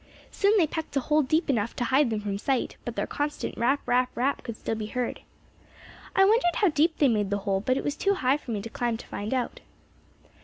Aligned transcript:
"Soon 0.31 0.57
they 0.57 0.65
pecked 0.65 0.95
a 0.97 0.99
hole 0.99 1.21
deep 1.21 1.47
enough 1.47 1.75
to 1.75 1.83
hide 1.83 2.09
them 2.09 2.21
from 2.21 2.39
sight, 2.39 2.75
but 2.85 2.95
their 2.95 3.05
constant 3.05 3.55
rap, 3.55 3.81
rap, 3.85 4.09
rap 4.15 4.41
could 4.41 4.57
still 4.57 4.73
be 4.73 4.87
heard. 4.87 5.21
"I 6.15 6.25
wondered 6.25 6.55
how 6.55 6.69
deep 6.69 6.97
they 6.97 7.07
made 7.07 7.29
the 7.29 7.37
hole, 7.45 7.61
but 7.61 7.77
it 7.77 7.83
was 7.83 7.95
too 7.95 8.15
high 8.15 8.37
for 8.37 8.49
me 8.49 8.63
to 8.63 8.69
climb 8.71 8.97
to 8.97 9.05
find 9.05 9.31
out." 9.31 9.59